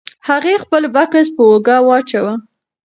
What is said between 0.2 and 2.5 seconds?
هغې خپل بکس په اوږه واچاوه.